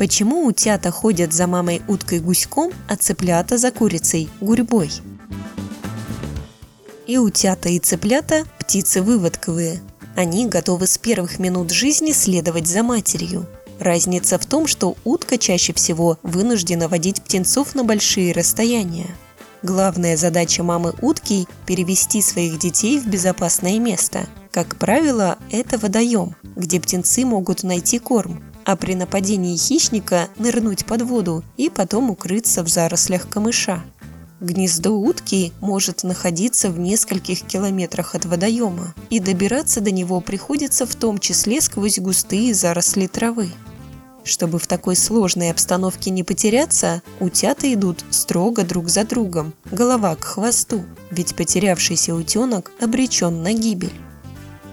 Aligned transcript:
Почему 0.00 0.46
утята 0.46 0.90
ходят 0.90 1.34
за 1.34 1.46
мамой 1.46 1.82
уткой 1.86 2.20
гуськом, 2.20 2.72
а 2.88 2.96
цыплята 2.96 3.58
за 3.58 3.70
курицей 3.70 4.30
гурьбой? 4.40 4.90
И 7.06 7.18
утята, 7.18 7.68
и 7.68 7.78
цыплята– 7.78 8.46
птицы 8.58 9.02
выводковые. 9.02 9.82
Они 10.16 10.46
готовы 10.46 10.86
с 10.86 10.96
первых 10.96 11.38
минут 11.38 11.70
жизни 11.70 12.12
следовать 12.12 12.66
за 12.66 12.82
матерью. 12.82 13.46
Разница 13.78 14.38
в 14.38 14.46
том, 14.46 14.66
что 14.66 14.96
утка 15.04 15.36
чаще 15.36 15.74
всего 15.74 16.16
вынуждена 16.22 16.88
водить 16.88 17.20
птенцов 17.20 17.74
на 17.74 17.84
большие 17.84 18.32
расстояния. 18.32 19.14
Главная 19.62 20.16
задача 20.16 20.62
мамы 20.62 20.94
утки– 21.02 21.46
перевести 21.66 22.22
своих 22.22 22.58
детей 22.58 22.98
в 22.98 23.06
безопасное 23.06 23.78
место. 23.78 24.26
Как 24.50 24.76
правило, 24.76 25.36
это 25.50 25.76
водоем, 25.76 26.36
где 26.56 26.80
птенцы 26.80 27.26
могут 27.26 27.64
найти 27.64 27.98
корм, 27.98 28.42
а 28.64 28.76
при 28.76 28.94
нападении 28.94 29.56
хищника 29.56 30.28
нырнуть 30.36 30.84
под 30.84 31.02
воду 31.02 31.44
и 31.56 31.68
потом 31.68 32.10
укрыться 32.10 32.62
в 32.62 32.68
зарослях 32.68 33.28
камыша. 33.28 33.82
Гнездо 34.40 34.98
утки 34.98 35.52
может 35.60 36.02
находиться 36.02 36.70
в 36.70 36.78
нескольких 36.78 37.42
километрах 37.42 38.14
от 38.14 38.24
водоема, 38.24 38.94
и 39.10 39.20
добираться 39.20 39.82
до 39.82 39.90
него 39.90 40.20
приходится 40.22 40.86
в 40.86 40.94
том 40.94 41.18
числе 41.18 41.60
сквозь 41.60 41.98
густые 41.98 42.54
заросли 42.54 43.06
травы. 43.06 43.50
Чтобы 44.24 44.58
в 44.58 44.66
такой 44.66 44.96
сложной 44.96 45.50
обстановке 45.50 46.10
не 46.10 46.22
потеряться, 46.24 47.02
утята 47.20 47.72
идут 47.72 48.04
строго 48.10 48.64
друг 48.64 48.88
за 48.88 49.04
другом, 49.04 49.52
голова 49.70 50.14
к 50.16 50.24
хвосту, 50.24 50.84
ведь 51.10 51.34
потерявшийся 51.34 52.14
утенок 52.14 52.72
обречен 52.80 53.42
на 53.42 53.52
гибель. 53.52 53.92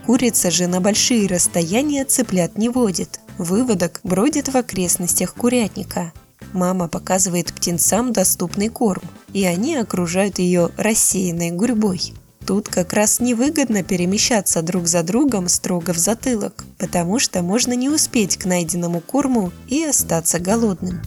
Курица 0.07 0.49
же 0.51 0.67
на 0.67 0.79
большие 0.79 1.27
расстояния 1.27 2.05
цыплят 2.05 2.57
не 2.57 2.69
водит, 2.69 3.19
Выводок 3.37 3.99
бродит 4.03 4.47
в 4.47 4.55
окрестностях 4.55 5.33
курятника. 5.33 6.13
Мама 6.53 6.87
показывает 6.87 7.53
птенцам 7.53 8.13
доступный 8.13 8.69
корм, 8.69 9.03
и 9.33 9.43
они 9.43 9.75
окружают 9.75 10.39
ее 10.39 10.69
рассеянной 10.77 11.51
гурьбой. 11.51 12.13
Тут 12.45 12.69
как 12.69 12.93
раз 12.93 13.19
невыгодно 13.19 13.83
перемещаться 13.83 14.61
друг 14.61 14.87
за 14.87 15.03
другом 15.03 15.49
строго 15.49 15.91
в 15.91 15.97
затылок, 15.97 16.63
потому 16.77 17.19
что 17.19 17.43
можно 17.43 17.73
не 17.73 17.89
успеть 17.89 18.37
к 18.37 18.45
найденному 18.45 19.01
корму 19.01 19.51
и 19.67 19.83
остаться 19.83 20.39
голодным. 20.39 21.01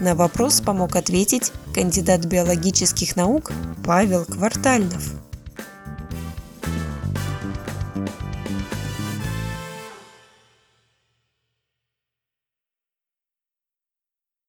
На 0.00 0.14
вопрос 0.14 0.62
помог 0.62 0.96
ответить 0.96 1.52
кандидат 1.74 2.24
биологических 2.24 3.14
наук 3.14 3.52
Павел 3.84 4.24
Квартальнов. 4.24 5.12